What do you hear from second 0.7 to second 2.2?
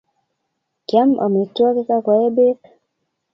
Kiam amitwogik ak